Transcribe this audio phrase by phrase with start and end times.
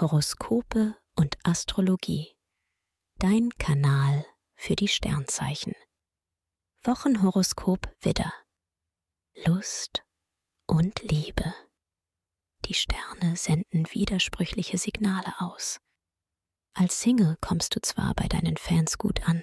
[0.00, 2.36] Horoskope und Astrologie.
[3.18, 4.24] Dein Kanal
[4.54, 5.74] für die Sternzeichen.
[6.84, 8.32] Wochenhoroskop Widder.
[9.44, 10.04] Lust
[10.68, 11.52] und Liebe.
[12.66, 15.80] Die Sterne senden widersprüchliche Signale aus.
[16.74, 19.42] Als Single kommst du zwar bei deinen Fans gut an,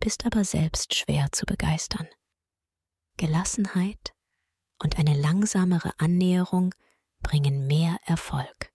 [0.00, 2.08] bist aber selbst schwer zu begeistern.
[3.18, 4.14] Gelassenheit
[4.82, 6.74] und eine langsamere Annäherung
[7.20, 8.67] bringen mehr Erfolg.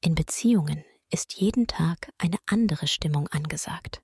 [0.00, 4.02] In Beziehungen ist jeden Tag eine andere Stimmung angesagt.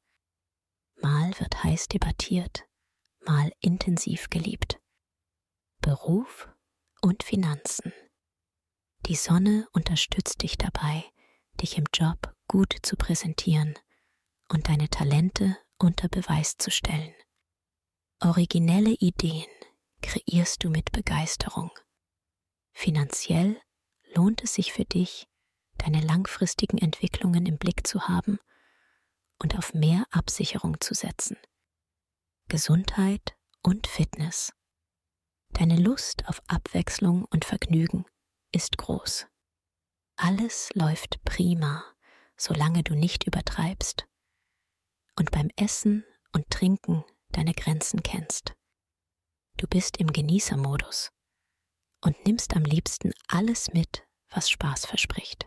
[1.00, 2.64] Mal wird heiß debattiert,
[3.26, 4.80] mal intensiv geliebt.
[5.80, 6.48] Beruf
[7.00, 7.92] und Finanzen.
[9.06, 11.04] Die Sonne unterstützt dich dabei,
[11.60, 13.74] dich im Job gut zu präsentieren
[14.48, 17.14] und deine Talente unter Beweis zu stellen.
[18.20, 19.50] Originelle Ideen
[20.00, 21.70] kreierst du mit Begeisterung.
[22.72, 23.60] Finanziell
[24.14, 25.28] lohnt es sich für dich,
[25.78, 28.38] deine langfristigen Entwicklungen im Blick zu haben
[29.38, 31.36] und auf mehr Absicherung zu setzen.
[32.48, 34.52] Gesundheit und Fitness.
[35.50, 38.04] Deine Lust auf Abwechslung und Vergnügen
[38.52, 39.26] ist groß.
[40.16, 41.84] Alles läuft prima,
[42.36, 44.06] solange du nicht übertreibst
[45.16, 48.54] und beim Essen und Trinken deine Grenzen kennst.
[49.56, 51.10] Du bist im Genießermodus
[52.00, 55.46] und nimmst am liebsten alles mit, was Spaß verspricht.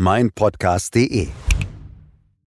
[0.00, 1.49] meinpodcast.de.